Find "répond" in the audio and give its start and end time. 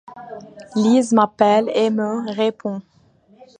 2.31-2.81